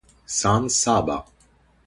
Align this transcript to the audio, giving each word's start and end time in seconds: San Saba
San 0.37 0.65
Saba 0.67 1.17